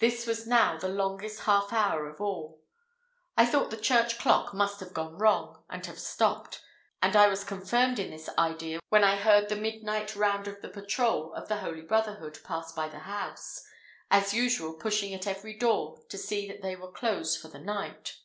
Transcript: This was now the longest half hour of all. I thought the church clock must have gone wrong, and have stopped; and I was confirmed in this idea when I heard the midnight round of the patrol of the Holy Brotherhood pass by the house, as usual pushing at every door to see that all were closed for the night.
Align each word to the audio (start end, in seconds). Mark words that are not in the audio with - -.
This 0.00 0.26
was 0.26 0.44
now 0.48 0.76
the 0.76 0.88
longest 0.88 1.42
half 1.42 1.72
hour 1.72 2.08
of 2.08 2.20
all. 2.20 2.64
I 3.36 3.46
thought 3.46 3.70
the 3.70 3.76
church 3.76 4.18
clock 4.18 4.52
must 4.52 4.80
have 4.80 4.92
gone 4.92 5.18
wrong, 5.18 5.62
and 5.70 5.86
have 5.86 6.00
stopped; 6.00 6.60
and 7.00 7.14
I 7.14 7.28
was 7.28 7.44
confirmed 7.44 8.00
in 8.00 8.10
this 8.10 8.28
idea 8.36 8.80
when 8.88 9.04
I 9.04 9.14
heard 9.14 9.48
the 9.48 9.54
midnight 9.54 10.16
round 10.16 10.48
of 10.48 10.62
the 10.62 10.68
patrol 10.68 11.32
of 11.34 11.46
the 11.46 11.58
Holy 11.58 11.82
Brotherhood 11.82 12.40
pass 12.42 12.72
by 12.72 12.88
the 12.88 12.98
house, 13.06 13.64
as 14.10 14.34
usual 14.34 14.74
pushing 14.74 15.14
at 15.14 15.28
every 15.28 15.56
door 15.56 16.00
to 16.08 16.18
see 16.18 16.48
that 16.48 16.64
all 16.64 16.84
were 16.84 16.90
closed 16.92 17.40
for 17.40 17.46
the 17.46 17.60
night. 17.60 18.16